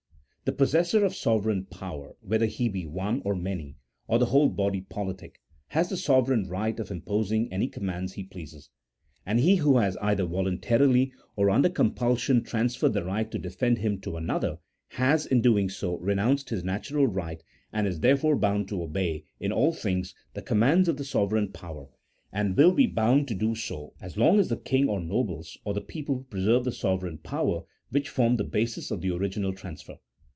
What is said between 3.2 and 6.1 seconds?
or many, or the whole body politic, has the